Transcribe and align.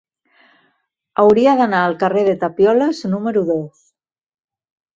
Hauria 1.23 1.53
d'anar 1.59 1.83
al 1.89 1.95
carrer 2.05 2.25
de 2.31 2.35
Tapioles 2.45 3.05
número 3.15 3.47
dos. 3.53 3.87